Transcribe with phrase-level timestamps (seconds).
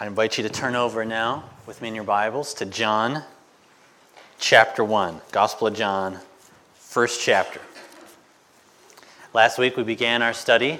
[0.00, 3.24] I invite you to turn over now with me in your Bibles to John
[4.38, 6.18] chapter 1, Gospel of John,
[6.76, 7.60] first chapter.
[9.34, 10.78] Last week we began our study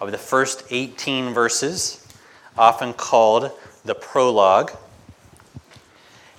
[0.00, 2.04] of the first 18 verses,
[2.58, 3.52] often called
[3.84, 4.72] the prologue.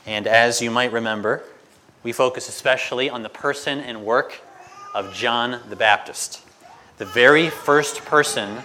[0.05, 1.43] And as you might remember,
[2.03, 4.41] we focus especially on the person and work
[4.93, 6.41] of John the Baptist,
[6.97, 8.63] the very first person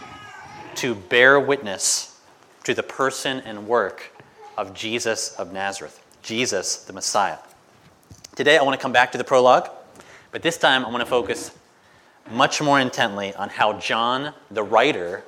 [0.75, 2.09] to bear witness
[2.64, 4.12] to the person and work
[4.56, 7.38] of Jesus of Nazareth, Jesus the Messiah.
[8.37, 9.70] Today I want to come back to the prologue,
[10.30, 11.51] but this time I want to focus
[12.30, 15.24] much more intently on how John, the writer,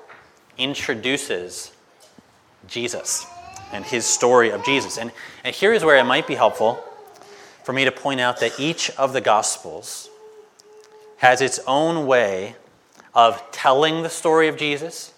[0.59, 1.73] introduces
[2.69, 3.27] Jesus
[3.73, 4.99] and his story of Jesus.
[4.99, 5.11] And,
[5.45, 6.83] and here is where it might be helpful
[7.65, 10.11] for me to point out that each of the Gospels
[11.19, 12.57] has its own way
[13.15, 15.12] of telling the story of Jesus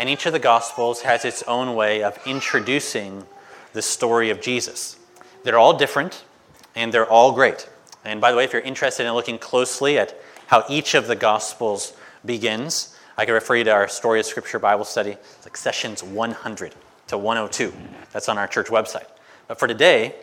[0.00, 3.26] and each of the Gospels has its own way of introducing
[3.74, 4.96] the story of Jesus.
[5.44, 6.24] They're all different
[6.74, 7.68] and they're all great.
[8.02, 11.16] And by the way, if you're interested in looking closely at how each of the
[11.16, 11.92] Gospels
[12.24, 15.10] begins, I can refer you to our Story of Scripture Bible study.
[15.10, 16.74] It's like sessions 100
[17.08, 17.70] to 102.
[18.10, 19.06] That's on our church website.
[19.48, 20.14] But for today,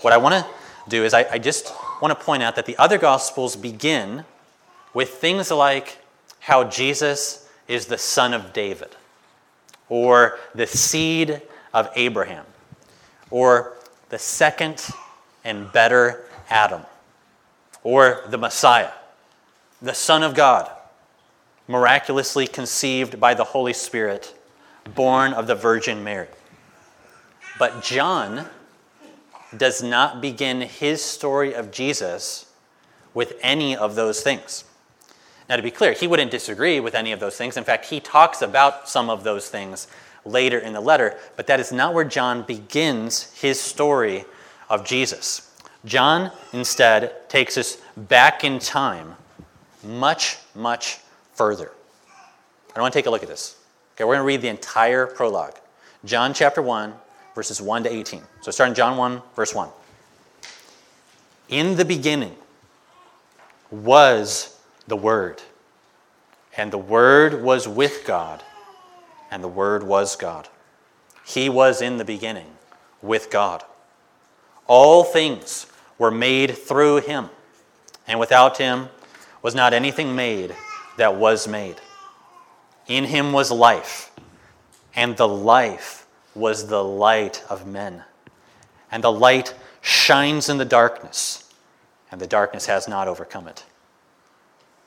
[0.00, 0.50] what I want to
[0.88, 4.24] do is I, I just want to point out that the other Gospels begin
[4.92, 5.98] with things like
[6.40, 8.96] how Jesus is the son of David
[9.94, 11.40] or the seed
[11.72, 12.44] of Abraham,
[13.30, 13.74] or
[14.08, 14.88] the second
[15.44, 16.82] and better Adam,
[17.84, 18.90] or the Messiah,
[19.80, 20.68] the Son of God,
[21.68, 24.34] miraculously conceived by the Holy Spirit,
[24.96, 26.26] born of the Virgin Mary.
[27.56, 28.46] But John
[29.56, 32.46] does not begin his story of Jesus
[33.14, 34.64] with any of those things.
[35.48, 37.56] Now, to be clear, he wouldn't disagree with any of those things.
[37.56, 39.88] In fact, he talks about some of those things
[40.24, 44.24] later in the letter, but that is not where John begins his story
[44.70, 45.50] of Jesus.
[45.84, 49.16] John instead takes us back in time
[49.82, 50.98] much, much
[51.34, 51.70] further.
[52.74, 53.56] I want to take a look at this.
[53.94, 55.58] Okay, we're going to read the entire prologue.
[56.04, 56.94] John chapter 1,
[57.34, 58.22] verses 1 to 18.
[58.40, 59.68] So starting John 1, verse 1.
[61.50, 62.34] In the beginning
[63.70, 64.53] was
[64.86, 65.42] the Word.
[66.56, 68.42] And the Word was with God,
[69.30, 70.48] and the Word was God.
[71.24, 72.50] He was in the beginning
[73.02, 73.64] with God.
[74.66, 75.66] All things
[75.98, 77.30] were made through him,
[78.06, 78.88] and without him
[79.42, 80.54] was not anything made
[80.96, 81.76] that was made.
[82.86, 84.10] In him was life,
[84.94, 88.04] and the life was the light of men.
[88.90, 91.52] And the light shines in the darkness,
[92.10, 93.64] and the darkness has not overcome it.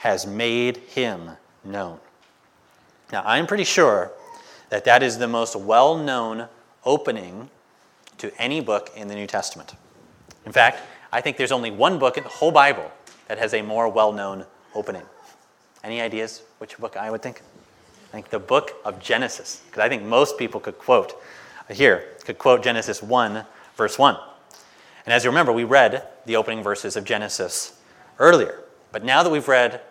[0.00, 1.30] has made him
[1.62, 2.00] known.
[3.12, 4.10] Now, I'm pretty sure
[4.70, 6.48] that that is the most well known
[6.86, 7.50] opening
[8.16, 9.74] to any book in the New Testament.
[10.46, 10.78] In fact,
[11.12, 12.90] I think there's only one book in the whole Bible
[13.28, 15.02] that has a more well known opening.
[15.84, 17.42] Any ideas which book I would think?
[18.08, 21.12] I think the book of Genesis, because I think most people could quote
[21.70, 23.44] here, could quote Genesis 1,
[23.76, 24.16] verse 1.
[25.04, 27.78] And as you remember, we read the opening verses of Genesis
[28.18, 28.60] earlier.
[28.92, 29.82] But now that we've read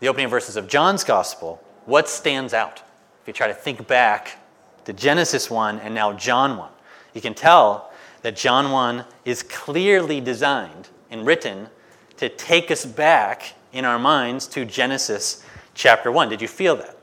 [0.00, 2.82] the opening verses of John's gospel, what stands out?
[3.22, 4.38] If you try to think back
[4.84, 6.68] to Genesis 1 and now John 1,
[7.14, 7.90] you can tell
[8.22, 11.68] that John 1 is clearly designed and written
[12.16, 15.44] to take us back in our minds to Genesis
[15.74, 16.28] chapter 1.
[16.28, 16.96] Did you feel that?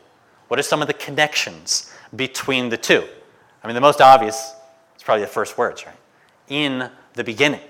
[0.48, 3.08] What are some of the connections between the two?
[3.64, 4.54] I mean, the most obvious
[4.96, 5.96] is probably the first words, right?
[6.50, 7.62] In the beginning.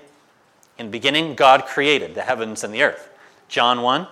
[0.78, 3.10] In the beginning, God created the heavens and the earth.
[3.48, 4.08] John 1,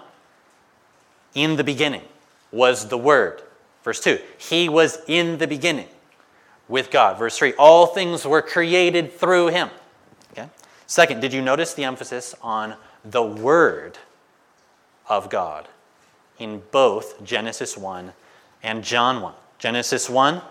[1.35, 2.03] in the beginning
[2.51, 3.43] was the Word.
[3.83, 5.89] Verse 2, He was in the beginning
[6.69, 7.19] with God.
[7.19, 9.71] Verse 3, all things were created through Him.
[10.33, 10.49] Okay?
[10.87, 12.75] Second, did you notice the emphasis on
[13.05, 13.99] the Word
[15.09, 15.69] of God
[16.39, 18.13] in both Genesis 1
[18.63, 19.35] and John 1?
[19.59, 20.43] Genesis 1,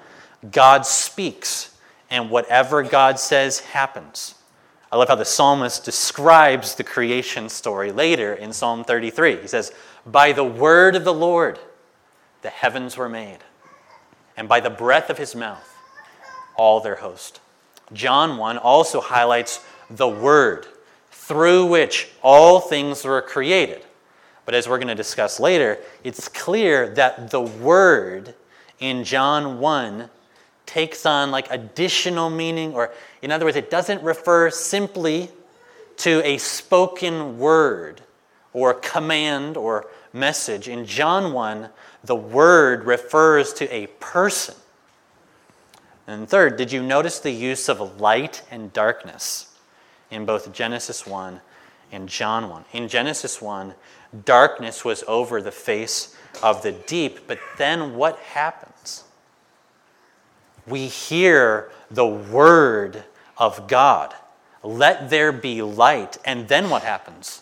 [0.52, 1.78] God speaks,
[2.10, 4.36] and whatever God says happens.
[4.92, 9.42] I love how the psalmist describes the creation story later in Psalm 33.
[9.42, 9.72] He says,
[10.06, 11.60] By the word of the Lord
[12.42, 13.38] the heavens were made,
[14.36, 15.68] and by the breath of his mouth
[16.56, 17.40] all their host.
[17.94, 20.66] John 1 also highlights the word
[21.12, 23.86] through which all things were created.
[24.46, 28.34] But as we're going to discuss later, it's clear that the word
[28.80, 30.10] in John 1
[30.66, 35.30] takes on like additional meaning, or in other words, it doesn't refer simply
[35.98, 38.02] to a spoken word
[38.54, 40.68] or command or message.
[40.68, 41.70] In John 1,
[42.04, 44.56] the word refers to a person.
[46.08, 49.56] And third, did you notice the use of light and darkness
[50.10, 51.40] in both Genesis 1
[51.92, 52.66] and John 1?
[52.74, 53.74] In Genesis 1,
[54.26, 58.72] darkness was over the face of the deep, but then what happens?
[60.68, 63.04] we hear the word
[63.38, 64.14] of God.
[64.64, 66.18] Let there be light.
[66.26, 67.41] And then what happens?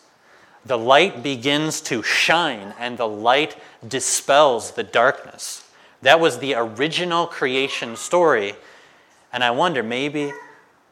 [0.69, 3.57] The light begins to shine, and the light
[3.87, 5.67] dispels the darkness.
[6.03, 8.53] That was the original creation story.
[9.33, 10.31] And I wonder, maybe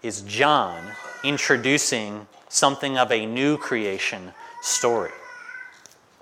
[0.01, 0.83] is John
[1.23, 4.33] introducing something of a new creation
[4.63, 5.11] story?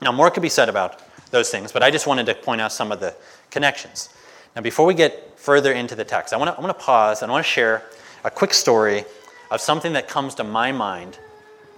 [0.01, 2.73] Now, more could be said about those things, but I just wanted to point out
[2.73, 3.15] some of the
[3.51, 4.09] connections.
[4.57, 7.45] Now, before we get further into the text, I want to, pause and I want
[7.45, 7.83] to share
[8.25, 9.05] a quick story
[9.49, 11.19] of something that comes to my mind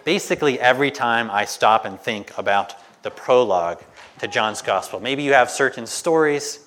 [0.07, 3.83] basically every time I stop and think about the prologue
[4.19, 5.01] to John's Gospel.
[5.01, 6.61] Maybe you have certain stories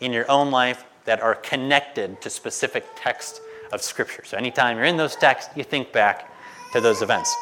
[0.00, 3.42] in your own life that are connected to specific texts
[3.72, 4.24] of Scripture.
[4.24, 6.32] So, anytime you're in those texts, you think back
[6.72, 7.36] to those events.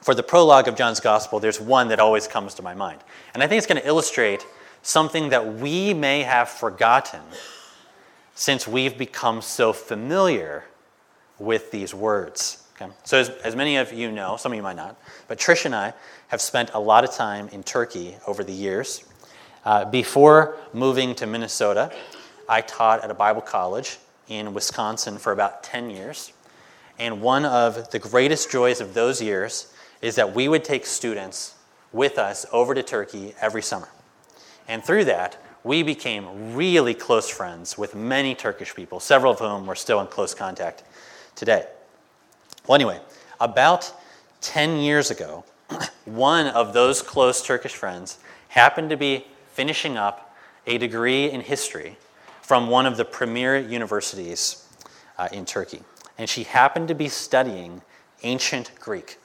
[0.00, 3.00] For the prologue of John's Gospel, there's one that always comes to my mind.
[3.34, 4.46] And I think it's going to illustrate
[4.80, 7.20] something that we may have forgotten
[8.34, 10.64] since we've become so familiar
[11.38, 12.65] with these words.
[12.80, 12.92] Okay?
[13.04, 14.96] So, as, as many of you know, some of you might not,
[15.28, 15.94] but Trish and I
[16.28, 19.04] have spent a lot of time in Turkey over the years.
[19.64, 21.90] Uh, before moving to Minnesota,
[22.48, 26.32] I taught at a Bible college in Wisconsin for about 10 years.
[26.98, 31.54] And one of the greatest joys of those years is that we would take students
[31.92, 33.88] with us over to Turkey every summer.
[34.68, 39.66] And through that, we became really close friends with many Turkish people, several of whom
[39.66, 40.84] we're still in close contact
[41.34, 41.66] today.
[42.66, 43.00] Well, anyway,
[43.40, 43.92] about
[44.40, 45.44] 10 years ago,
[46.04, 48.18] one of those close Turkish friends
[48.48, 50.36] happened to be finishing up
[50.66, 51.96] a degree in history
[52.42, 54.68] from one of the premier universities
[55.16, 55.82] uh, in Turkey.
[56.18, 57.82] And she happened to be studying
[58.24, 59.18] ancient Greek.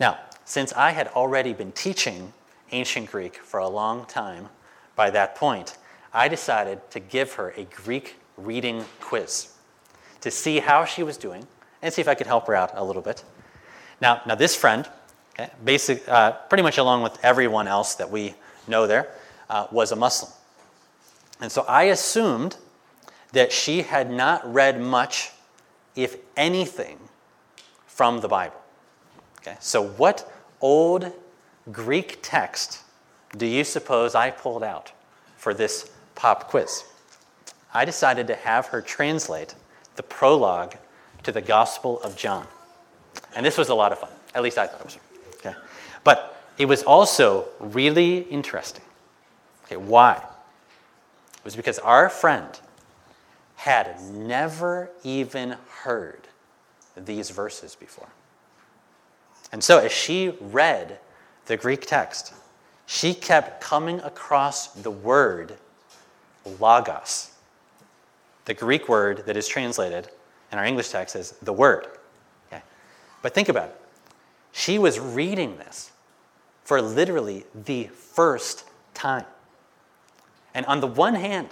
[0.00, 2.32] Now, since I had already been teaching
[2.70, 4.48] ancient Greek for a long time
[4.96, 5.76] by that point,
[6.14, 9.52] I decided to give her a Greek reading quiz
[10.22, 11.46] to see how she was doing
[11.82, 13.24] and see if I could help her out a little bit.
[14.00, 14.88] Now, now this friend,
[15.34, 18.34] okay, basic, uh, pretty much along with everyone else that we
[18.66, 19.08] know there,
[19.50, 20.32] uh, was a Muslim.
[21.40, 22.56] And so I assumed
[23.32, 25.32] that she had not read much,
[25.96, 26.98] if anything,
[27.86, 28.60] from the Bible.
[29.40, 31.12] Okay, so what old
[31.70, 32.80] Greek text
[33.36, 34.92] do you suppose I pulled out
[35.36, 36.84] for this pop quiz?
[37.74, 39.54] I decided to have her translate
[39.96, 40.76] the prologue
[41.24, 42.46] to the Gospel of John.
[43.34, 44.10] And this was a lot of fun.
[44.34, 44.98] At least I thought it was.
[45.36, 45.54] Okay.
[46.04, 48.84] But it was also really interesting.
[49.64, 50.14] Okay, why?
[50.14, 52.60] It was because our friend
[53.56, 56.28] had never even heard
[56.96, 58.08] these verses before.
[59.52, 60.98] And so as she read
[61.46, 62.34] the Greek text,
[62.86, 65.54] she kept coming across the word
[66.58, 67.32] logos,
[68.44, 70.08] the Greek word that is translated
[70.52, 71.86] in our English text as the word.
[72.48, 72.62] Okay?
[73.22, 73.80] But think about it.
[74.52, 75.90] She was reading this
[76.62, 79.24] for literally the first time.
[80.54, 81.48] And on the one hand,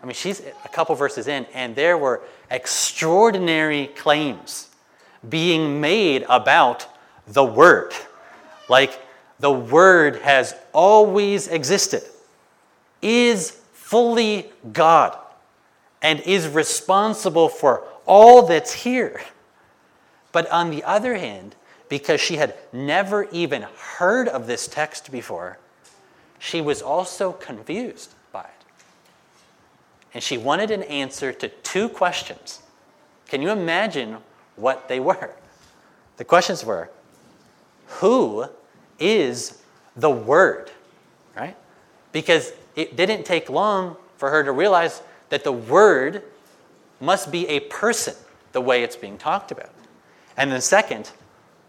[0.00, 4.68] I mean, she's a couple verses in, and there were extraordinary claims
[5.28, 6.86] being made about
[7.26, 7.92] the Word.
[8.68, 9.00] Like,
[9.40, 12.02] the Word has always existed,
[13.00, 15.18] is fully God,
[16.02, 19.20] and is responsible for all that's here.
[20.32, 21.54] But on the other hand,
[21.88, 25.58] because she had never even heard of this text before,
[26.38, 28.64] she was also confused by it.
[30.12, 32.62] And she wanted an answer to two questions.
[33.28, 34.18] Can you imagine
[34.56, 35.30] what they were?
[36.16, 36.90] The questions were
[38.00, 38.46] Who
[38.98, 39.62] is
[39.96, 40.70] the Word?
[41.36, 41.56] Right?
[42.12, 46.22] Because it didn't take long for her to realize that the Word
[47.00, 48.14] must be a person
[48.52, 49.70] the way it's being talked about.
[50.36, 51.10] And then, second,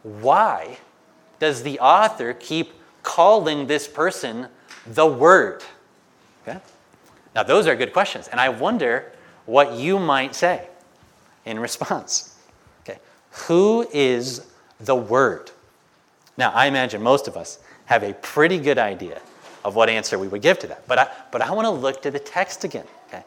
[0.03, 0.77] why
[1.39, 4.47] does the author keep calling this person
[4.85, 5.63] the Word?
[6.47, 6.59] Okay?
[7.35, 9.11] Now, those are good questions, and I wonder
[9.45, 10.67] what you might say
[11.45, 12.37] in response.
[12.83, 12.99] Okay?
[13.47, 14.45] Who is
[14.79, 15.51] the Word?
[16.37, 19.21] Now, I imagine most of us have a pretty good idea
[19.63, 22.01] of what answer we would give to that, but I, but I want to look
[22.03, 22.85] to the text again.
[23.07, 23.23] Okay?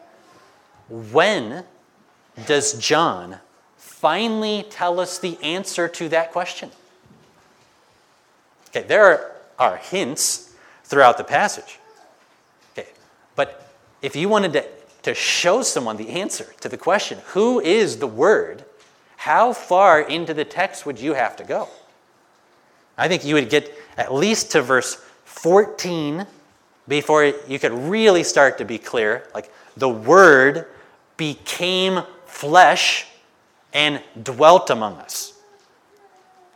[0.89, 1.63] When
[2.45, 3.37] does John
[3.77, 6.71] finally tell us the answer to that question?
[8.69, 10.53] Okay, there are hints
[10.83, 11.79] throughout the passage.
[12.73, 12.89] Okay,
[13.35, 14.65] but if you wanted to,
[15.03, 18.63] to show someone the answer to the question, who is the Word,
[19.17, 21.67] how far into the text would you have to go?
[22.97, 26.25] I think you would get at least to verse 14
[26.87, 29.27] before you could really start to be clear.
[29.33, 30.67] Like, the Word
[31.17, 33.07] became flesh
[33.73, 35.33] and dwelt among us.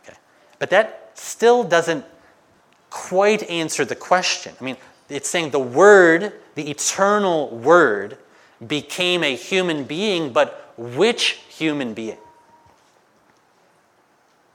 [0.02, 0.16] Okay.
[0.58, 2.04] But that still doesn't
[2.90, 4.54] quite answer the question.
[4.60, 4.76] I mean,
[5.08, 8.18] it's saying the Word, the eternal Word,
[8.66, 12.18] became a human being, but which human being?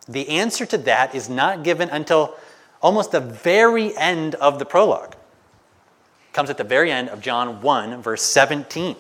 [0.08, 2.36] The answer to that is not given until
[2.82, 5.14] almost the very end of the prologue.
[5.14, 8.96] It comes at the very end of John 1, verse 17.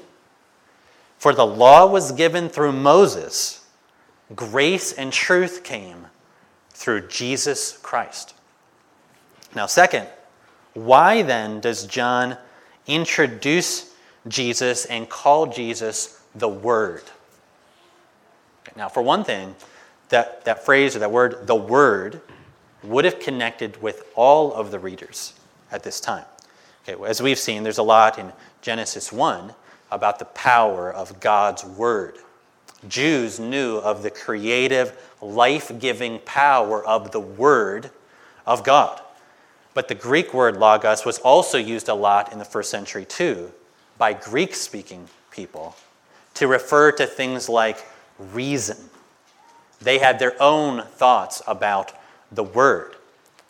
[1.20, 3.66] For the law was given through Moses,
[4.36, 6.08] grace and truth came
[6.70, 8.34] through Jesus Christ.
[9.54, 10.08] Now, second,
[10.74, 12.38] why then does John
[12.88, 13.94] introduce
[14.30, 17.04] Jesus and call Jesus the Word?
[18.78, 19.56] Now, for one thing,
[20.08, 22.22] that, that phrase or that word, the Word,
[22.82, 25.34] would have connected with all of the readers
[25.70, 26.24] at this time.
[26.88, 29.54] Okay, as we've seen, there's a lot in Genesis 1
[29.92, 32.16] about the power of God's Word.
[32.88, 37.92] Jews knew of the creative, life giving power of the Word
[38.46, 39.02] of God.
[39.74, 43.52] But the Greek word logos was also used a lot in the first century too
[43.98, 45.76] by Greek speaking people
[46.34, 47.86] to refer to things like
[48.18, 48.78] reason.
[49.82, 51.94] They had their own thoughts about
[52.32, 52.96] the Word.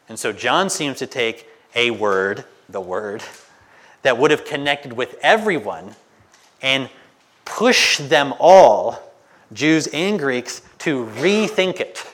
[0.07, 3.23] And so John seems to take a word, the Word,
[4.01, 5.95] that would have connected with everyone
[6.61, 6.89] and
[7.45, 9.13] push them all,
[9.53, 12.05] Jews and Greeks, to rethink it,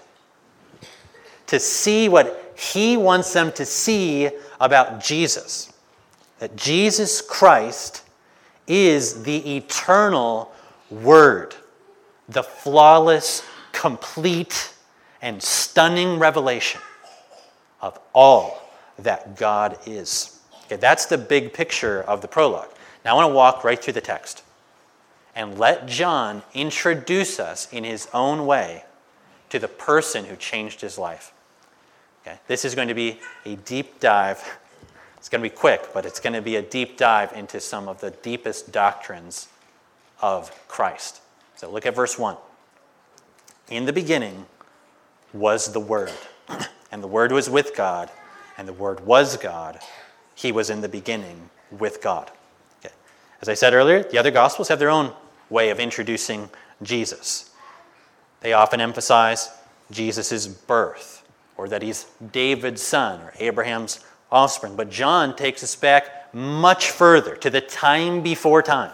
[1.47, 5.73] to see what he wants them to see about Jesus.
[6.39, 8.03] That Jesus Christ
[8.67, 10.51] is the eternal
[10.89, 11.55] Word,
[12.29, 14.73] the flawless, complete,
[15.21, 16.81] and stunning revelation
[17.81, 18.61] of all
[18.99, 20.39] that God is.
[20.65, 22.69] Okay, that's the big picture of the prologue.
[23.05, 24.43] Now I want to walk right through the text
[25.35, 28.83] and let John introduce us in his own way
[29.49, 31.31] to the person who changed his life.
[32.21, 32.39] Okay?
[32.47, 34.57] This is going to be a deep dive.
[35.17, 37.87] It's going to be quick, but it's going to be a deep dive into some
[37.87, 39.49] of the deepest doctrines
[40.19, 41.21] of Christ.
[41.55, 42.35] So look at verse 1.
[43.69, 44.45] In the beginning
[45.33, 46.11] was the Word,
[46.91, 48.09] and the Word was with God,
[48.57, 49.79] and the Word was God.
[50.33, 52.31] He was in the beginning with God.
[53.41, 55.11] As I said earlier, the other Gospels have their own
[55.49, 56.49] way of introducing
[56.81, 57.51] Jesus.
[58.41, 59.49] They often emphasize
[59.91, 61.23] Jesus' birth,
[61.57, 63.99] or that he's David's son, or Abraham's
[64.31, 64.75] offspring.
[64.75, 68.91] But John takes us back much further to the time before time,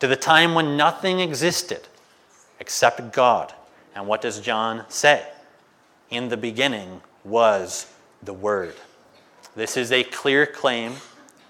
[0.00, 1.88] to the time when nothing existed
[2.60, 3.52] except God.
[3.94, 5.26] And what does John say?
[6.10, 7.92] In the beginning was
[8.22, 8.74] the Word.
[9.54, 10.94] This is a clear claim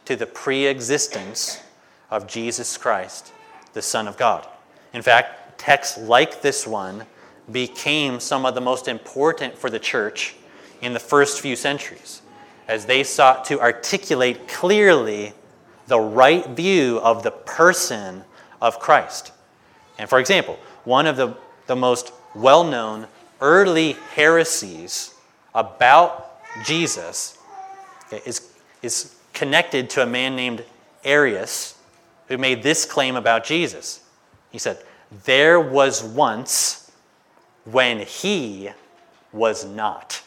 [0.04, 1.60] to the pre existence
[2.10, 3.32] of Jesus Christ,
[3.72, 4.46] the Son of God.
[4.92, 7.06] In fact, texts like this one
[7.50, 10.34] became some of the most important for the church
[10.80, 12.22] in the first few centuries
[12.68, 15.32] as they sought to articulate clearly
[15.86, 18.24] the right view of the person
[18.60, 19.32] of Christ.
[19.98, 21.36] And for example, one of the,
[21.66, 23.06] the most well known
[23.40, 25.14] early heresies
[25.54, 27.38] about Jesus
[28.24, 30.64] is, is connected to a man named
[31.04, 31.75] Arius
[32.28, 34.00] who made this claim about Jesus.
[34.50, 34.78] He said,
[35.24, 36.90] There was once
[37.64, 38.70] when he
[39.32, 40.22] was not.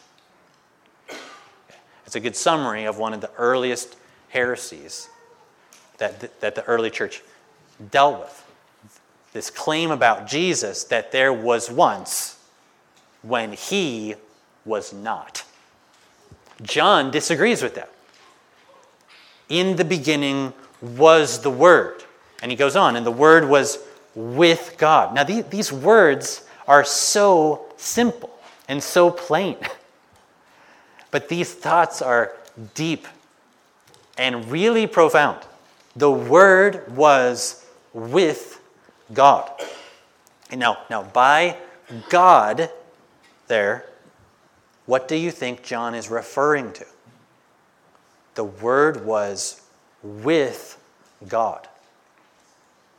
[2.06, 3.96] It's a good summary of one of the earliest
[4.30, 5.08] heresies
[5.98, 7.22] that, that the early church
[7.90, 8.46] dealt with.
[9.32, 12.38] This claim about Jesus that there was once
[13.22, 14.14] when he
[14.64, 15.44] was not.
[16.62, 17.90] John disagrees with that.
[19.48, 22.04] In the beginning was the Word.
[22.42, 23.78] And he goes on, and the Word was
[24.14, 25.14] with God.
[25.14, 28.30] Now, these words are so simple
[28.68, 29.56] and so plain.
[31.10, 32.32] But these thoughts are
[32.74, 33.08] deep
[34.16, 35.40] and really profound.
[35.96, 38.60] The Word was with
[39.12, 39.50] God.
[40.50, 41.56] And now, now, by
[42.08, 42.70] God,
[43.48, 43.86] there,
[44.86, 46.86] what do you think John is referring to?
[48.34, 49.62] The Word was
[50.02, 50.78] with
[51.28, 51.68] God.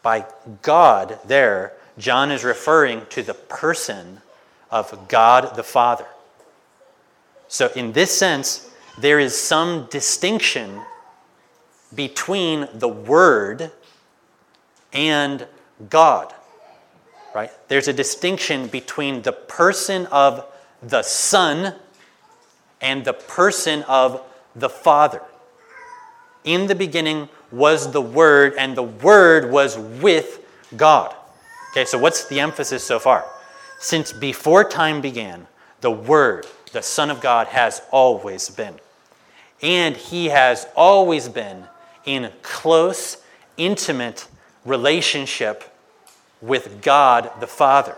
[0.04, 0.26] By
[0.62, 4.22] God, there, John is referring to the person
[4.70, 6.06] of God the Father.
[7.48, 10.82] So, in this sense, there is some distinction
[11.94, 13.72] between the Word
[14.94, 15.46] and
[15.90, 16.34] God.
[17.36, 17.52] Right?
[17.68, 20.46] There's a distinction between the person of
[20.82, 21.76] the Son
[22.82, 24.22] and the person of
[24.56, 25.22] the Father.
[26.44, 30.46] In the beginning was the Word, and the Word was with
[30.76, 31.16] God.
[31.72, 33.26] Okay, so what's the emphasis so far?
[33.80, 35.48] Since before time began,
[35.82, 38.76] the Word, the Son of God, has always been.
[39.62, 41.66] And He has always been
[42.06, 43.18] in close,
[43.58, 44.28] intimate
[44.66, 45.64] relationship
[46.42, 47.96] with God the Father.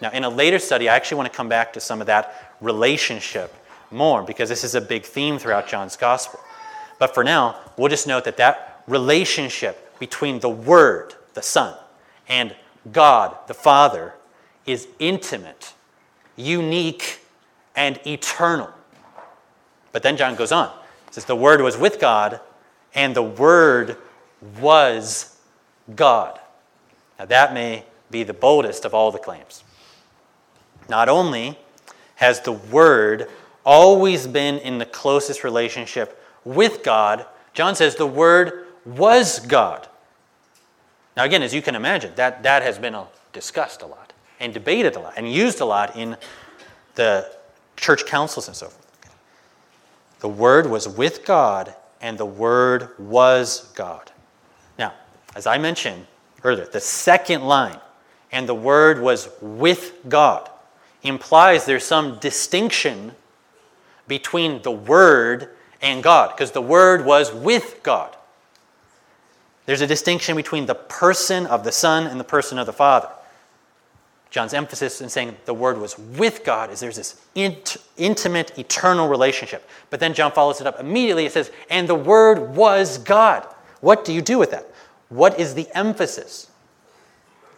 [0.00, 2.56] Now, in a later study, I actually want to come back to some of that
[2.60, 3.54] relationship
[3.90, 6.40] more because this is a big theme throughout John's Gospel.
[6.98, 11.76] But for now, we'll just note that that relationship between the Word, the Son,
[12.28, 12.54] and
[12.90, 14.14] God, the Father,
[14.66, 15.72] is intimate,
[16.36, 17.20] unique,
[17.74, 18.70] and eternal.
[19.92, 20.72] But then John goes on.
[21.10, 22.40] Says, The Word was with God,
[22.94, 23.96] and the Word
[24.60, 25.38] was
[25.94, 26.40] God.
[27.18, 29.62] Now, that may be the boldest of all the claims.
[30.88, 31.58] Not only
[32.16, 33.28] has the Word
[33.64, 39.88] always been in the closest relationship with God, John says the Word was God.
[41.16, 42.96] Now, again, as you can imagine, that, that has been
[43.32, 46.16] discussed a lot and debated a lot and used a lot in
[46.94, 47.30] the
[47.76, 48.78] church councils and so forth.
[50.20, 54.10] The Word was with God, and the Word was God.
[54.78, 54.94] Now,
[55.34, 56.06] as I mentioned
[56.44, 57.78] earlier, the second line,
[58.30, 60.48] and the Word was with God,
[61.02, 63.12] implies there's some distinction
[64.06, 65.50] between the Word
[65.82, 68.16] and God, because the Word was with God.
[69.66, 73.08] There's a distinction between the person of the Son and the person of the Father.
[74.30, 79.06] John's emphasis in saying the Word was with God is there's this int- intimate, eternal
[79.06, 79.68] relationship.
[79.90, 81.26] But then John follows it up immediately.
[81.26, 83.46] It says, and the Word was God.
[83.82, 84.66] What do you do with that?
[85.10, 86.50] What is the emphasis?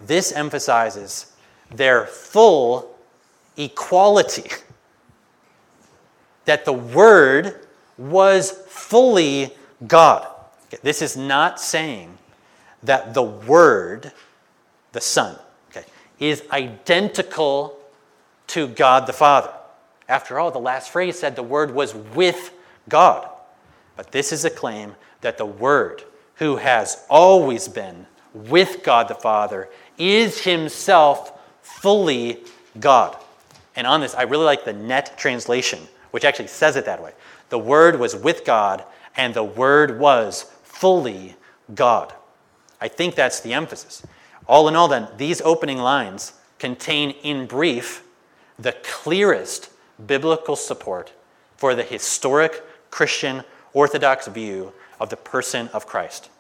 [0.01, 1.33] This emphasizes
[1.71, 2.97] their full
[3.57, 4.51] equality.
[6.47, 7.64] That the Word
[7.97, 9.53] was fully
[9.87, 10.27] God.
[10.83, 12.19] This is not saying
[12.83, 14.13] that the Word,
[14.93, 15.39] the Son,
[15.71, 15.87] okay,
[16.19, 17.79] is identical
[18.49, 19.53] to God the Father.
[20.09, 22.53] After all, the last phrase said the Word was with
[22.89, 23.29] God.
[23.97, 26.03] But this is a claim that the Word,
[26.37, 32.41] who has always been with God the Father, is himself fully
[32.81, 33.17] God.
[33.77, 35.79] And on this, I really like the net translation,
[36.11, 37.13] which actually says it that way.
[37.55, 38.83] The Word was with God,
[39.17, 41.37] and the Word was fully
[41.73, 42.13] God.
[42.81, 44.05] I think that's the emphasis.
[44.49, 48.03] All in all, then, these opening lines contain, in brief,
[48.59, 49.71] the clearest
[50.05, 51.13] biblical support
[51.57, 56.31] for the historic Christian Orthodox view of the person of Christ.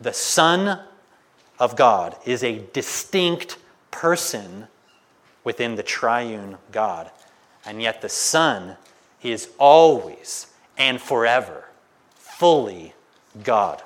[0.00, 0.78] The Son
[1.58, 3.58] of God is a distinct
[3.90, 4.68] person
[5.42, 7.10] within the triune God,
[7.66, 8.76] and yet the Son
[9.22, 11.64] is always and forever
[12.16, 12.94] fully
[13.42, 13.82] God.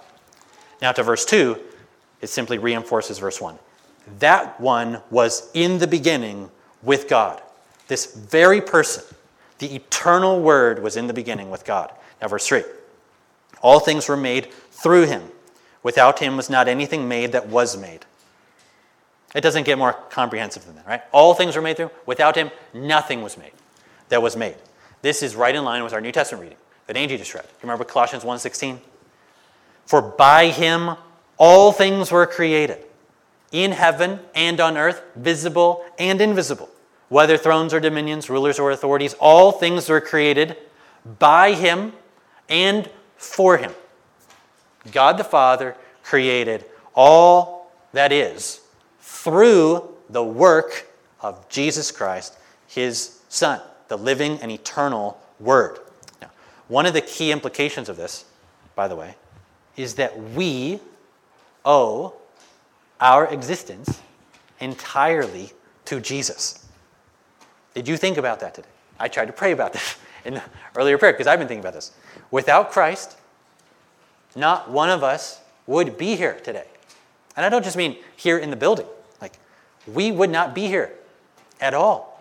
[0.80, 1.58] Now to verse 2,
[2.20, 3.58] it simply reinforces verse 1.
[4.18, 6.50] That one was in the beginning
[6.82, 7.40] with God.
[7.88, 9.04] This very person,
[9.58, 11.92] the eternal Word, was in the beginning with God.
[12.20, 12.62] Now, verse 3
[13.60, 15.22] All things were made through him.
[15.82, 18.04] Without him was not anything made that was made.
[19.34, 21.02] It doesn't get more comprehensive than that, right?
[21.10, 21.90] All things were made through.
[22.06, 23.52] Without him, nothing was made
[24.10, 24.56] that was made.
[25.02, 27.44] This is right in line with our New Testament reading that Angie just read.
[27.44, 28.78] You remember Colossians 1.16?
[29.84, 30.96] For by him
[31.36, 32.84] all things were created,
[33.50, 36.70] in heaven and on earth, visible and invisible.
[37.08, 40.56] Whether thrones or dominions, rulers or authorities, all things were created
[41.18, 41.92] by him
[42.48, 43.72] and for him.
[44.92, 48.60] God the Father created all that is
[49.00, 50.88] through the work
[51.20, 53.60] of Jesus Christ, his Son,
[53.92, 55.78] the living and eternal Word.
[56.22, 56.30] Now,
[56.68, 58.24] one of the key implications of this,
[58.74, 59.16] by the way,
[59.76, 60.80] is that we
[61.62, 62.14] owe
[63.02, 64.00] our existence
[64.60, 65.52] entirely
[65.84, 66.66] to Jesus.
[67.74, 68.68] Did you think about that today?
[68.98, 70.42] I tried to pray about this in the
[70.74, 71.92] earlier prayer because I've been thinking about this.
[72.30, 73.18] Without Christ,
[74.34, 76.66] not one of us would be here today.
[77.36, 78.86] And I don't just mean here in the building,
[79.20, 79.38] like,
[79.86, 80.94] we would not be here
[81.60, 82.11] at all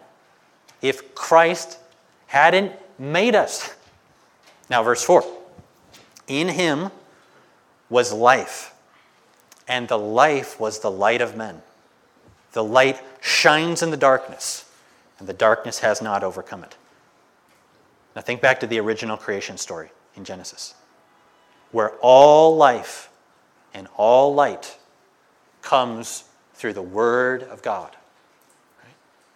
[0.82, 1.78] if Christ
[2.28, 3.74] hadn't made us.
[4.70, 5.24] Now, verse 4
[6.28, 6.92] In him
[7.90, 8.74] was life,
[9.68, 11.62] and the life was the light of men.
[12.54, 14.70] The light shines in the darkness,
[15.20, 16.76] and the darkness has not overcome it.
[18.16, 20.74] Now, think back to the original creation story in Genesis,
[21.72, 23.10] where all life
[23.74, 24.78] and all light
[25.62, 27.96] comes through the Word of God.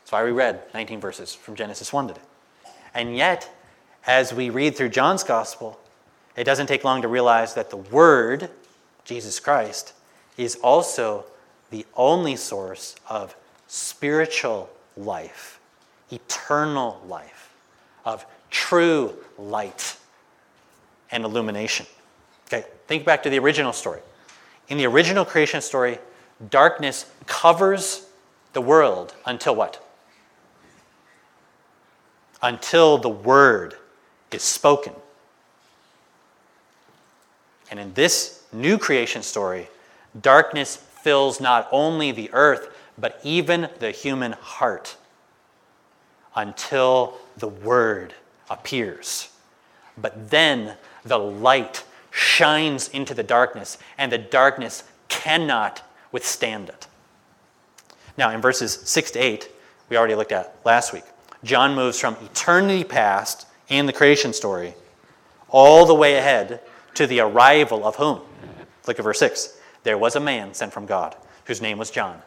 [0.06, 2.22] That's why we read 19 verses from Genesis 1 today.
[2.94, 3.50] And yet,
[4.06, 5.80] as we read through John's Gospel,
[6.38, 8.52] it doesn't take long to realize that the Word,
[9.04, 9.94] Jesus Christ,
[10.38, 11.26] is also
[11.72, 15.60] the only source of spiritual life,
[16.12, 17.52] eternal life,
[18.06, 19.98] of true light
[21.10, 21.88] and illumination.
[22.46, 24.02] Okay, think back to the original story.
[24.68, 25.98] In the original creation story,
[26.52, 28.08] darkness covers
[28.54, 29.82] the world until what?
[32.46, 33.74] Until the word
[34.32, 34.94] is spoken.
[37.72, 39.68] And in this new creation story,
[40.22, 44.96] darkness fills not only the earth, but even the human heart
[46.36, 48.14] until the word
[48.48, 49.30] appears.
[49.98, 55.82] But then the light shines into the darkness, and the darkness cannot
[56.12, 56.86] withstand it.
[58.20, 59.50] Now, in verses 6 to 8,
[59.90, 61.06] we already looked at last week,
[61.46, 64.74] John moves from eternity past and the creation story
[65.50, 66.60] all the way ahead
[66.96, 68.22] to the arrival of whom?
[68.88, 69.58] Look at verse 6.
[69.84, 72.22] There was a man sent from God whose name was John.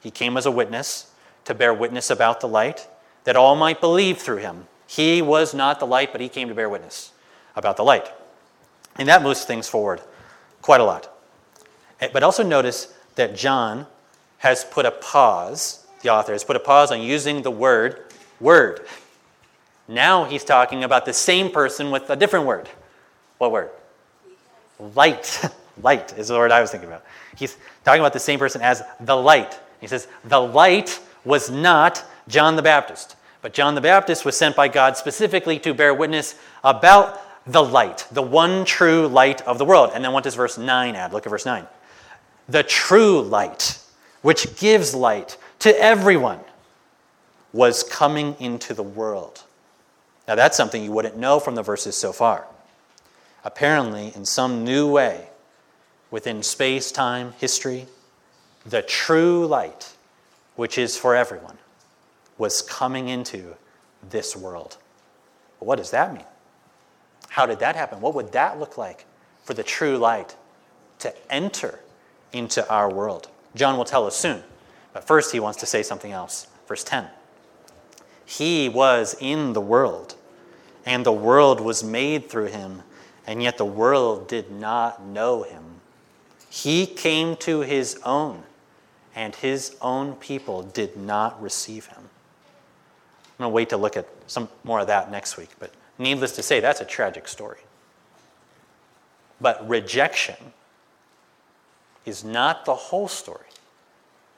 [0.00, 1.12] He came as a witness
[1.44, 2.88] to bear witness about the light,
[3.24, 4.66] that all might believe through him.
[4.86, 7.12] He was not the light, but he came to bear witness
[7.54, 8.10] about the light.
[8.96, 10.00] And that moves things forward
[10.60, 11.10] quite a lot.
[12.00, 13.86] Eh, but also notice that John
[14.38, 18.11] has put a pause, the author has put a pause on using the word
[18.42, 18.80] word.
[19.88, 22.68] Now he's talking about the same person with a different word.
[23.38, 23.70] What word?
[24.78, 25.42] Light.
[25.82, 27.04] light is the word I was thinking about.
[27.36, 29.58] He's talking about the same person as the light.
[29.80, 34.56] He says, The light was not John the Baptist, but John the Baptist was sent
[34.56, 39.64] by God specifically to bear witness about the light, the one true light of the
[39.64, 39.90] world.
[39.94, 41.12] And then what does verse 9 add?
[41.12, 41.66] Look at verse 9.
[42.48, 43.80] The true light,
[44.22, 46.40] which gives light to everyone,
[47.52, 49.42] was coming into the world.
[50.26, 52.46] Now, that's something you wouldn't know from the verses so far.
[53.44, 55.28] Apparently, in some new way,
[56.10, 57.86] within space, time, history,
[58.64, 59.94] the true light,
[60.56, 61.58] which is for everyone,
[62.38, 63.56] was coming into
[64.08, 64.78] this world.
[65.58, 66.24] what does that mean?
[67.28, 68.00] How did that happen?
[68.00, 69.06] What would that look like
[69.44, 70.34] for the true light
[70.98, 71.78] to enter
[72.32, 73.28] into our world?
[73.54, 74.42] John will tell us soon,
[74.92, 76.46] but first he wants to say something else.
[76.66, 77.08] Verse 10
[78.38, 80.14] He was in the world,
[80.86, 82.82] and the world was made through him,
[83.26, 85.64] and yet the world did not know him.
[86.48, 88.42] He came to his own,
[89.14, 91.98] and his own people did not receive him.
[91.98, 96.32] I'm going to wait to look at some more of that next week, but Needless
[96.32, 97.60] to say, that's a tragic story.
[99.40, 100.36] But rejection
[102.04, 103.46] is not the whole story.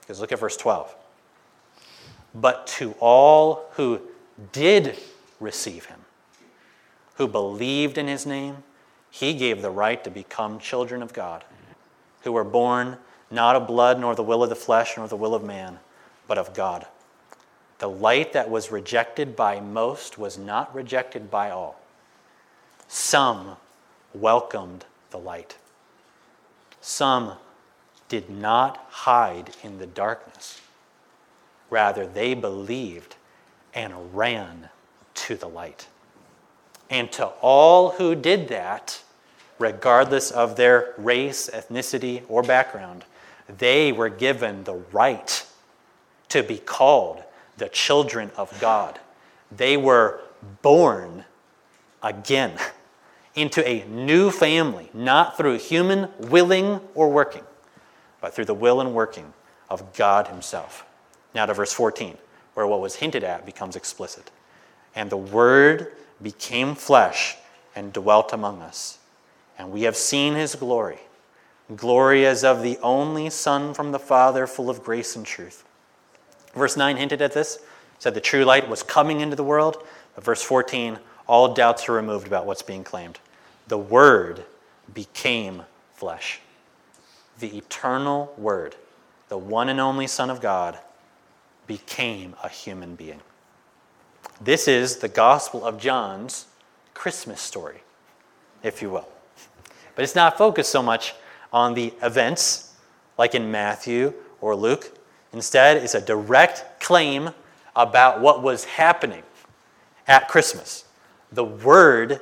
[0.01, 0.95] Because look at verse 12.
[2.35, 4.01] But to all who
[4.53, 4.99] did
[5.39, 6.01] receive him,
[7.17, 8.65] who believed in his name,
[9.11, 11.45] he gave the right to become children of God,
[12.23, 12.99] who were born
[13.31, 15.79] not of blood, nor the will of the flesh, nor the will of man,
[16.27, 16.87] but of God.
[17.79, 21.81] The light that was rejected by most was not rejected by all.
[22.89, 23.57] Some
[24.13, 25.57] welcomed the light,
[26.81, 27.35] some
[28.09, 30.61] did not hide in the darkness.
[31.71, 33.17] Rather, they believed
[33.73, 34.69] and ran
[35.15, 35.89] to the light.
[36.91, 39.03] And to all who did that,
[39.59, 43.05] regardless of their race, ethnicity, or background,
[43.49, 45.47] they were given the right
[46.29, 47.23] to be called
[47.57, 48.99] the children of God.
[49.51, 50.21] They were
[50.63, 51.25] born
[52.03, 52.59] again
[53.35, 57.45] into a new family, not through human willing or working,
[58.21, 59.33] but through the will and working
[59.69, 60.87] of God Himself.
[61.35, 62.17] Now to verse 14,
[62.55, 64.31] where what was hinted at becomes explicit.
[64.95, 65.93] And the Word
[66.23, 67.37] became flesh
[67.75, 68.99] and dwelt among us,
[69.59, 71.01] and we have seen His glory.
[71.77, 75.65] Glory as of the only Son from the Father, full of grace and truth.
[76.55, 77.59] Verse 9 hinted at this,
[77.99, 79.83] said the true light was coming into the world.
[80.15, 83.19] But verse 14, all doubts are removed about what's being claimed.
[83.67, 84.45] The Word
[84.93, 85.63] became
[85.95, 86.41] flesh.
[87.41, 88.77] The eternal Word,
[89.29, 90.79] the one and only Son of God,
[91.67, 93.21] became a human being.
[94.41, 96.47] This is the Gospel of John's
[96.93, 97.83] Christmas story,
[98.63, 99.09] if you will.
[99.95, 101.15] But it's not focused so much
[101.53, 102.75] on the events
[103.17, 104.99] like in Matthew or Luke.
[105.33, 107.31] Instead, it's a direct claim
[107.77, 109.23] about what was happening
[110.07, 110.85] at Christmas.
[111.33, 112.21] The Word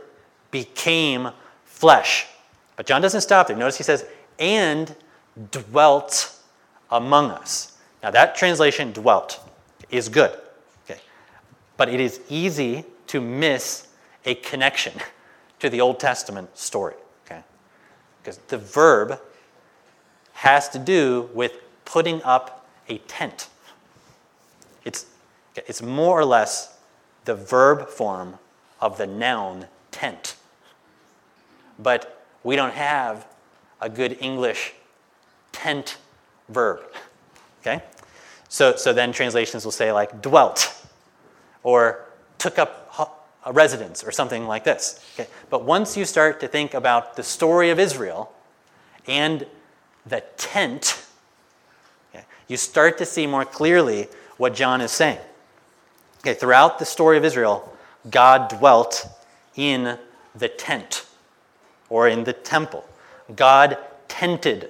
[0.50, 1.30] became
[1.64, 2.26] flesh.
[2.76, 3.56] But John doesn't stop there.
[3.56, 4.06] Notice he says,
[4.38, 4.94] and
[5.50, 6.34] dwelt
[6.90, 7.71] among us.
[8.02, 9.40] Now, that translation, dwelt,
[9.90, 10.36] is good.
[10.84, 11.00] Okay.
[11.76, 13.86] But it is easy to miss
[14.24, 14.94] a connection
[15.60, 16.94] to the Old Testament story.
[17.26, 17.42] Okay.
[18.22, 19.20] Because the verb
[20.32, 21.52] has to do with
[21.84, 23.48] putting up a tent.
[24.84, 25.06] It's,
[25.54, 26.78] it's more or less
[27.24, 28.38] the verb form
[28.80, 30.34] of the noun tent.
[31.78, 33.26] But we don't have
[33.80, 34.74] a good English
[35.52, 35.98] tent
[36.48, 36.80] verb.
[37.60, 37.82] Okay?
[38.52, 40.74] So, so then translations will say, like, dwelt
[41.62, 42.04] or
[42.36, 45.02] took up a residence or something like this.
[45.14, 45.26] Okay?
[45.48, 48.30] But once you start to think about the story of Israel
[49.06, 49.46] and
[50.04, 51.02] the tent,
[52.10, 55.20] okay, you start to see more clearly what John is saying.
[56.18, 57.74] Okay, throughout the story of Israel,
[58.10, 59.08] God dwelt
[59.56, 59.96] in
[60.34, 61.06] the tent
[61.88, 62.84] or in the temple.
[63.34, 64.68] God tented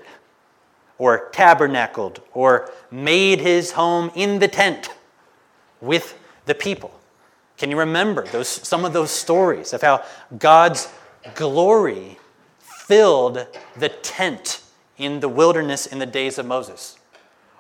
[1.03, 4.89] or tabernacled or made his home in the tent
[5.81, 6.93] with the people.
[7.59, 10.05] Can you remember those, some of those stories of how
[10.39, 10.89] God's
[11.35, 12.19] glory
[12.61, 13.45] filled
[13.77, 14.63] the tent
[14.97, 16.97] in the wilderness in the days of Moses?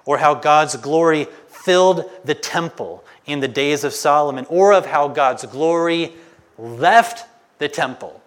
[0.04, 4.46] Or how God's glory filled the temple in the days of Solomon?
[4.50, 6.12] Or of how God's glory
[6.56, 7.26] left
[7.58, 8.22] the temple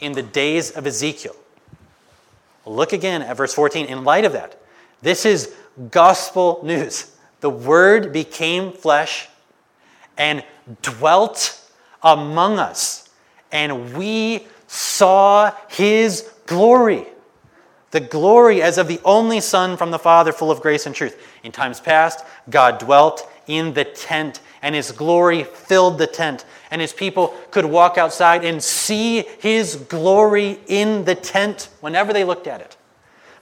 [0.00, 1.36] in the days of Ezekiel.
[2.70, 4.60] Look again at verse 14 in light of that.
[5.02, 5.52] This is
[5.90, 7.10] gospel news.
[7.40, 9.28] The Word became flesh
[10.16, 10.44] and
[10.80, 11.60] dwelt
[12.00, 13.08] among us,
[13.50, 17.06] and we saw His glory.
[17.90, 21.20] The glory as of the only Son from the Father, full of grace and truth.
[21.42, 26.80] In times past, God dwelt in the tent, and His glory filled the tent and
[26.80, 32.46] his people could walk outside and see his glory in the tent whenever they looked
[32.46, 32.76] at it.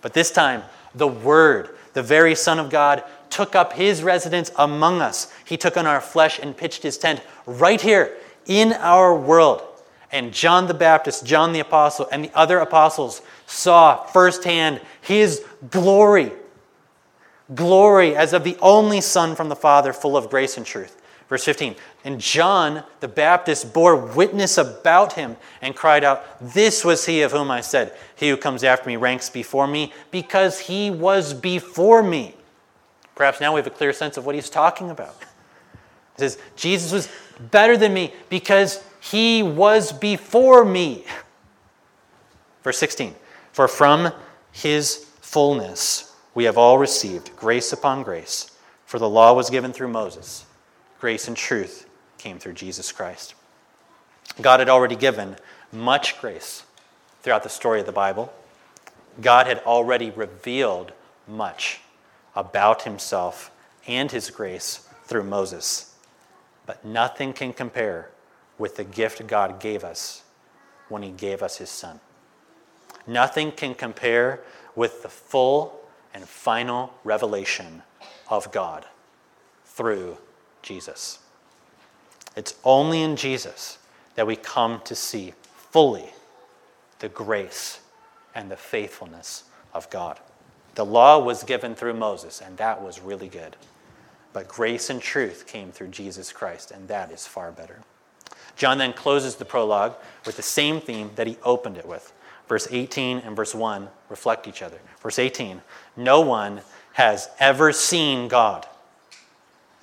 [0.00, 0.62] But this time,
[0.94, 5.30] the Word, the very Son of God, took up his residence among us.
[5.44, 9.62] He took on our flesh and pitched his tent right here in our world.
[10.10, 16.32] And John the Baptist, John the Apostle, and the other apostles saw firsthand his glory.
[17.54, 20.97] Glory as of the only Son from the Father, full of grace and truth.
[21.28, 27.06] Verse 15 And John the Baptist bore witness about him and cried out, This was
[27.06, 30.90] he of whom I said, He who comes after me ranks before me, because he
[30.90, 32.34] was before me.
[33.14, 35.16] Perhaps now we have a clear sense of what he's talking about.
[36.16, 37.08] He says, Jesus was
[37.50, 41.04] better than me because he was before me.
[42.62, 43.14] Verse 16
[43.52, 44.12] For from
[44.50, 48.50] his fullness we have all received grace upon grace,
[48.86, 50.46] for the law was given through Moses
[51.00, 51.86] grace and truth
[52.18, 53.34] came through Jesus Christ.
[54.40, 55.36] God had already given
[55.72, 56.64] much grace
[57.22, 58.32] throughout the story of the Bible.
[59.20, 60.92] God had already revealed
[61.26, 61.80] much
[62.34, 63.50] about himself
[63.86, 65.94] and his grace through Moses.
[66.66, 68.10] But nothing can compare
[68.58, 70.22] with the gift God gave us
[70.88, 72.00] when he gave us his son.
[73.06, 74.40] Nothing can compare
[74.76, 75.80] with the full
[76.12, 77.82] and final revelation
[78.28, 78.84] of God
[79.64, 80.18] through
[80.68, 81.18] Jesus.
[82.36, 83.78] It's only in Jesus
[84.16, 85.32] that we come to see
[85.70, 86.10] fully
[86.98, 87.80] the grace
[88.34, 90.20] and the faithfulness of God.
[90.74, 93.56] The law was given through Moses, and that was really good.
[94.34, 97.80] But grace and truth came through Jesus Christ, and that is far better.
[98.54, 102.12] John then closes the prologue with the same theme that he opened it with.
[102.46, 104.78] Verse 18 and verse 1 reflect each other.
[105.00, 105.62] Verse 18
[105.96, 106.60] No one
[106.92, 108.66] has ever seen God.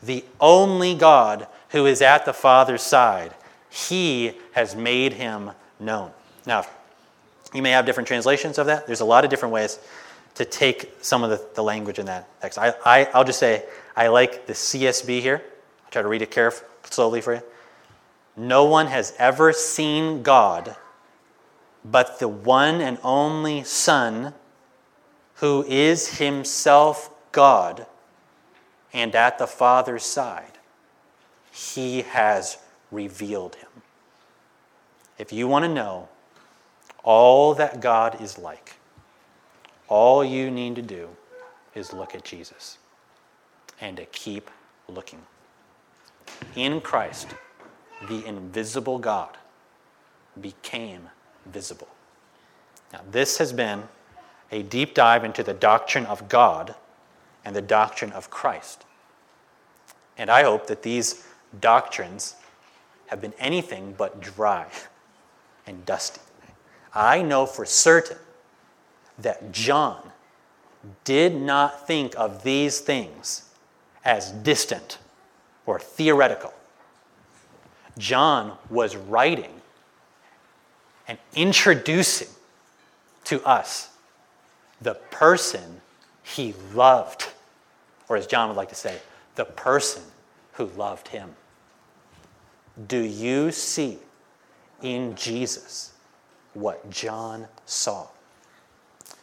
[0.06, 3.34] The only God who is at the Father's side,
[3.70, 6.12] he has made him known.
[6.46, 6.65] Now,
[7.54, 8.86] you may have different translations of that.
[8.86, 9.80] There's a lot of different ways
[10.36, 12.60] to take some of the, the language in that text.
[12.60, 13.65] I, I, I'll just say
[13.96, 15.41] I like the CSB here.
[15.86, 17.41] I'll try to read it carefully, slowly for you.
[18.38, 20.76] No one has ever seen God
[21.89, 24.34] but the one and only Son,
[25.36, 27.86] who is himself God
[28.95, 30.58] and at the Father's side.
[31.51, 32.58] He has
[32.91, 33.67] revealed him.
[35.19, 36.08] If you want to know
[37.03, 38.77] all that God is like,
[39.89, 41.10] all you need to do
[41.75, 42.77] is look at Jesus
[43.81, 44.49] and to keep
[44.88, 45.21] looking.
[46.55, 47.27] In Christ,
[48.08, 49.38] the invisible God
[50.39, 51.10] became
[51.45, 51.89] visible.
[52.93, 53.84] Now, this has been
[54.51, 56.75] a deep dive into the doctrine of God
[57.43, 58.85] and the doctrine of Christ.
[60.17, 61.25] And I hope that these
[61.60, 62.36] doctrines
[63.08, 64.67] have been anything but dry
[65.67, 66.21] and dusty.
[66.93, 68.17] I know for certain
[69.19, 70.12] that John
[71.04, 73.49] did not think of these things
[74.04, 74.97] as distant
[75.65, 76.54] or theoretical.
[77.97, 79.62] John was writing
[81.08, 82.28] and introducing
[83.25, 83.89] to us
[84.82, 85.82] the person
[86.23, 87.28] he loved,
[88.10, 88.99] or as John would like to say,
[89.36, 90.02] the person
[90.54, 91.36] who loved him.
[92.88, 94.00] Do you see
[94.82, 95.93] in Jesus
[96.54, 98.08] what John saw?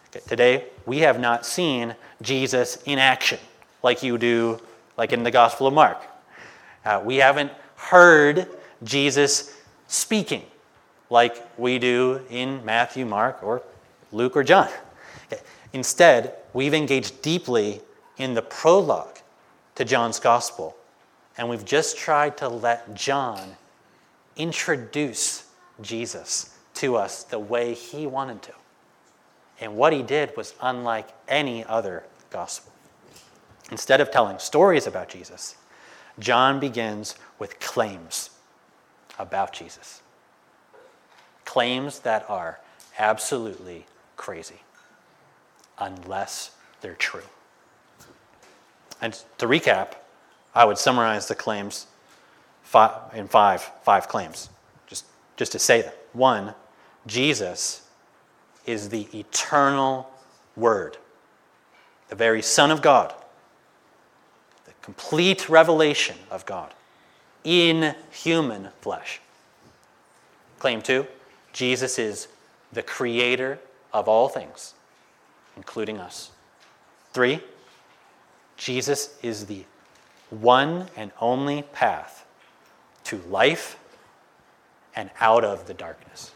[0.08, 3.38] Okay, today, we have not seen Jesus in action
[3.82, 4.60] like you do,
[4.96, 6.02] like in the Gospel of Mark.
[6.84, 8.46] Uh, we haven't heard
[8.84, 9.54] Jesus
[9.86, 10.42] speaking
[11.08, 13.62] like we do in Matthew, Mark, or
[14.12, 14.68] Luke, or John.
[15.30, 15.42] Okay.
[15.72, 17.80] Instead, we've engaged deeply
[18.18, 19.18] in the prologue
[19.74, 20.76] to John's Gospel,
[21.36, 23.56] and we've just tried to let John
[24.36, 25.44] introduce
[25.80, 28.52] Jesus to us the way he wanted to.
[29.60, 32.72] And what he did was unlike any other gospel.
[33.70, 35.56] Instead of telling stories about Jesus,
[36.18, 38.30] John begins with claims
[39.18, 40.02] about Jesus.
[41.44, 42.60] Claims that are
[42.98, 44.62] absolutely crazy,
[45.78, 47.22] unless they're true.
[49.02, 49.94] And to recap,
[50.54, 51.86] I would summarize the claims
[53.14, 54.48] in five, five claims,
[54.86, 55.04] just,
[55.36, 55.92] just to say them.
[56.14, 56.54] One,
[57.06, 57.86] Jesus
[58.64, 60.08] is the eternal
[60.56, 60.96] Word,
[62.08, 63.12] the very Son of God,
[64.66, 66.72] the complete revelation of God
[67.42, 69.20] in human flesh.
[70.60, 71.06] Claim two,
[71.52, 72.28] Jesus is
[72.72, 73.58] the creator
[73.92, 74.74] of all things,
[75.56, 76.30] including us.
[77.12, 77.40] Three,
[78.62, 79.64] Jesus is the
[80.30, 82.24] one and only path
[83.02, 83.76] to life
[84.94, 86.30] and out of the darkness.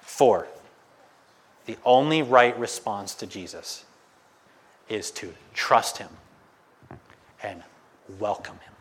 [0.00, 0.46] Four,
[1.66, 3.84] the only right response to Jesus
[4.88, 6.08] is to trust him
[7.42, 7.62] and
[8.18, 8.72] welcome him.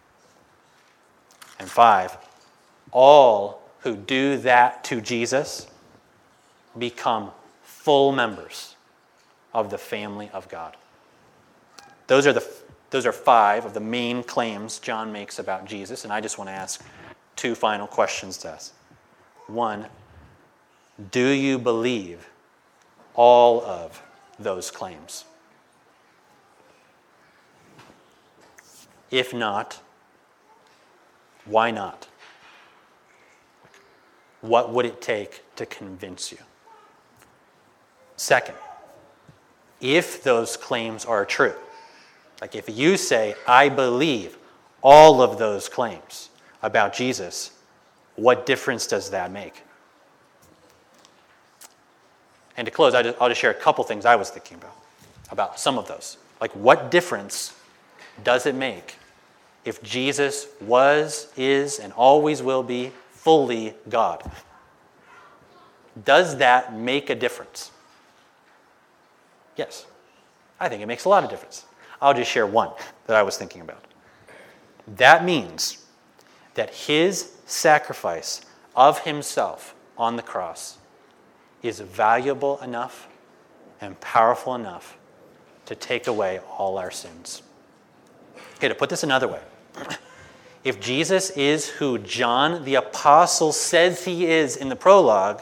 [1.60, 2.17] And five,
[2.93, 5.67] all who do that to Jesus
[6.78, 7.32] become
[7.63, 8.78] full members
[9.54, 10.78] of the family of God.
[12.08, 12.46] Those are, the,
[12.89, 16.50] those are five of the main claims John makes about Jesus, and I just want
[16.50, 16.84] to ask
[17.36, 18.74] two final questions to us.
[19.48, 19.88] One,
[21.12, 22.30] do you believe
[23.13, 24.02] all of
[24.39, 25.26] those claims?
[29.12, 29.80] If not,
[31.46, 32.08] why not?
[34.41, 36.39] What would it take to convince you?
[38.17, 38.56] Second,
[39.79, 41.54] if those claims are true,
[42.42, 44.38] like if you say, I believe
[44.81, 46.29] all of those claims
[46.62, 47.52] about Jesus,
[48.15, 49.63] what difference does that make?
[52.56, 54.75] And to close, I'll just share a couple things I was thinking about,
[55.31, 56.17] about some of those.
[56.42, 57.56] Like, what difference
[58.23, 58.96] does it make
[59.63, 64.23] if Jesus was, is, and always will be fully God?
[66.04, 67.71] Does that make a difference?
[69.56, 69.85] Yes.
[70.60, 71.65] I think it makes a lot of difference.
[72.02, 72.71] I'll just share one
[73.08, 73.83] that I was thinking about.
[74.87, 75.85] That means
[76.54, 78.41] that his sacrifice
[78.75, 80.77] of himself on the cross
[81.63, 83.08] is valuable enough
[83.81, 84.98] and powerful enough
[85.65, 87.41] to take away all our sins.
[88.56, 89.41] Okay, to put this another way,
[90.63, 95.41] if Jesus is who John the Apostle says he is in the prologue,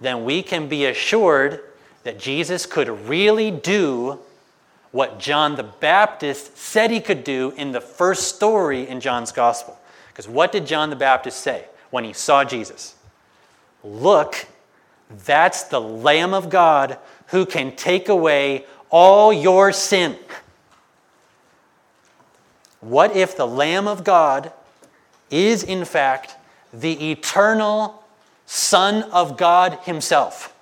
[0.00, 1.60] then we can be assured
[2.02, 4.18] that Jesus could really do
[4.92, 9.78] what John the Baptist said he could do in the first story in John's Gospel.
[10.08, 12.94] Because what did John the Baptist say when he saw Jesus?
[13.84, 14.46] Look,
[15.24, 20.16] that's the Lamb of God who can take away all your sin.
[22.80, 24.52] What if the Lamb of God
[25.30, 26.36] is, in fact,
[26.72, 28.04] the eternal
[28.46, 30.54] Son of God Himself?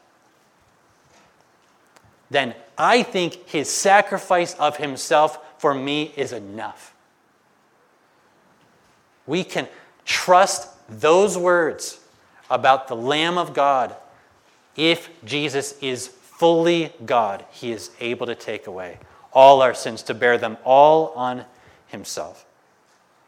[2.30, 6.94] Then I think His sacrifice of Himself for me is enough.
[9.26, 9.68] We can
[10.04, 12.00] trust those words
[12.50, 13.96] about the Lamb of God
[14.76, 18.98] if Jesus is fully God, He is able to take away
[19.32, 21.44] all our sins, to bear them all on
[21.88, 22.44] Himself.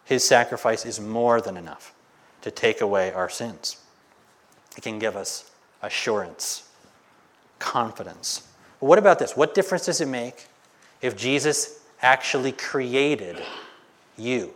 [0.05, 1.93] His sacrifice is more than enough
[2.43, 3.79] to take away our sins.
[4.77, 5.51] It can give us
[5.83, 6.69] assurance,
[7.59, 8.46] confidence.
[8.81, 9.37] But what about this?
[9.37, 10.47] What difference does it make
[11.01, 13.43] if Jesus actually created
[14.17, 14.55] you?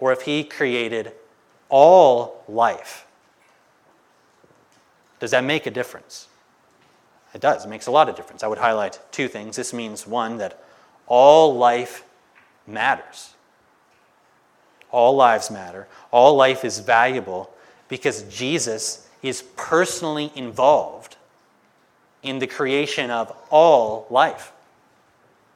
[0.00, 1.12] Or if he created
[1.68, 3.06] all life?
[5.20, 6.28] Does that make a difference?
[7.32, 7.64] It does.
[7.64, 8.42] It makes a lot of difference.
[8.42, 9.56] I would highlight two things.
[9.56, 10.62] This means, one, that
[11.06, 12.04] all life
[12.66, 13.34] matters.
[14.90, 15.88] All lives matter.
[16.12, 17.50] All life is valuable
[17.88, 21.16] because Jesus is personally involved
[22.22, 24.52] in the creation of all life.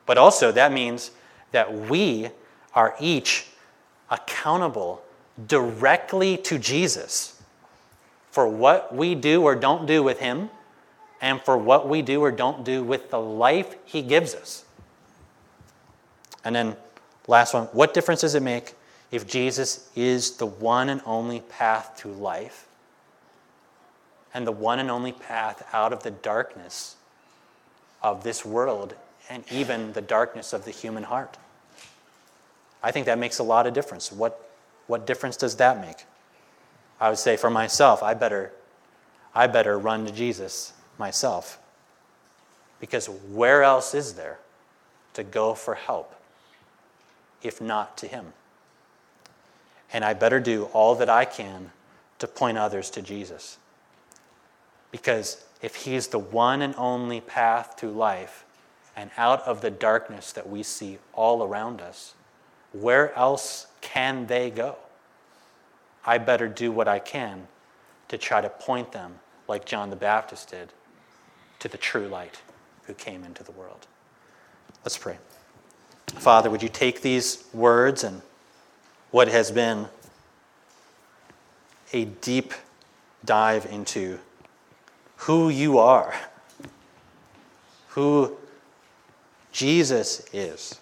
[0.06, 1.10] But also, that means
[1.52, 2.30] that we
[2.74, 3.46] are each
[4.10, 5.02] accountable
[5.46, 7.42] directly to Jesus
[8.30, 10.48] for what we do or don't do with Him
[11.20, 14.64] and for what we do or don't do with the life He gives us.
[16.42, 16.76] And then,
[17.26, 18.72] last one what difference does it make
[19.10, 22.67] if Jesus is the one and only path to life
[24.34, 26.96] and the one and only path out of the darkness
[28.02, 28.94] of this world
[29.28, 31.36] and even the darkness of the human heart?
[32.82, 34.12] I think that makes a lot of difference.
[34.12, 34.48] What,
[34.86, 36.04] what difference does that make?
[37.00, 38.52] I would say for myself, I better,
[39.34, 41.58] I better run to Jesus myself.
[42.80, 44.38] Because where else is there
[45.14, 46.14] to go for help
[47.42, 48.32] if not to Him?
[49.92, 51.72] And I better do all that I can
[52.18, 53.58] to point others to Jesus.
[54.90, 58.44] Because if He's the one and only path to life
[58.96, 62.14] and out of the darkness that we see all around us,
[62.72, 64.76] where else can they go?
[66.04, 67.48] I better do what I can
[68.08, 70.72] to try to point them, like John the Baptist did,
[71.58, 72.40] to the true light
[72.84, 73.86] who came into the world.
[74.84, 75.18] Let's pray.
[76.14, 78.22] Father, would you take these words and
[79.10, 79.88] what has been
[81.92, 82.54] a deep
[83.24, 84.18] dive into
[85.18, 86.14] who you are,
[87.88, 88.36] who
[89.52, 90.78] Jesus is.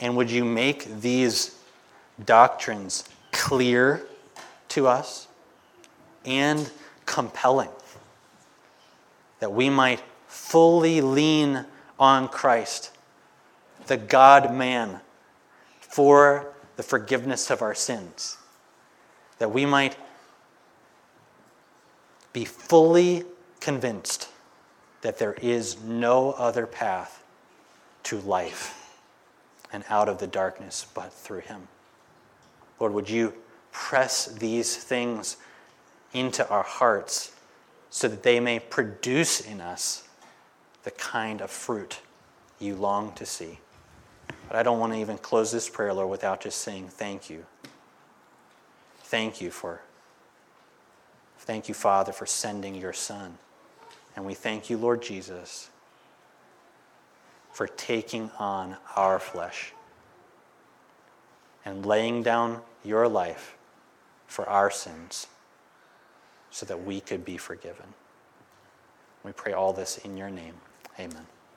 [0.00, 1.56] And would you make these
[2.24, 4.06] doctrines clear
[4.70, 5.28] to us
[6.24, 6.70] and
[7.04, 7.70] compelling?
[9.40, 11.64] That we might fully lean
[11.98, 12.92] on Christ,
[13.86, 15.00] the God man,
[15.80, 16.46] for
[16.76, 18.38] the forgiveness of our sins.
[19.38, 19.96] That we might
[22.32, 23.24] be fully
[23.60, 24.28] convinced
[25.02, 27.22] that there is no other path
[28.04, 28.98] to life
[29.72, 31.68] and out of the darkness but through him.
[32.80, 33.34] Lord, would you
[33.72, 35.36] press these things
[36.12, 37.32] into our hearts
[37.90, 40.08] so that they may produce in us
[40.84, 42.00] the kind of fruit
[42.58, 43.58] you long to see.
[44.48, 47.44] But I don't want to even close this prayer, Lord, without just saying thank you.
[49.00, 49.80] Thank you for,
[51.48, 53.38] thank you, Father, for sending your Son.
[54.14, 55.70] And we thank you, Lord Jesus,
[57.52, 59.72] for taking on our flesh
[61.64, 63.56] and laying down your life
[64.26, 65.26] for our sins
[66.50, 67.94] so that we could be forgiven.
[69.24, 70.54] We pray all this in your name.
[71.00, 71.37] Amen.